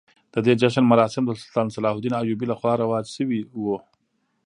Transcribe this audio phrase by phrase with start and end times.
[0.33, 3.77] د دې جشن مراسم د سلطان صلاح الدین ایوبي لخوا رواج شوي وو.